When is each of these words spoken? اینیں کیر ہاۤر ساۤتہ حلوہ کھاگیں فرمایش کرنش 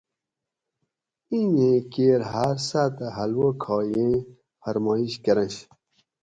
اینیں 1.31 1.77
کیر 1.91 2.19
ہاۤر 2.31 2.55
ساۤتہ 2.67 3.07
حلوہ 3.15 3.49
کھاگیں 3.61 4.15
فرمایش 4.61 5.13
کرنش 5.23 5.55